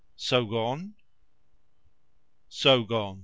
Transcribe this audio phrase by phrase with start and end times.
[0.17, 0.95] "So gone?"
[2.49, 3.19] "So gone.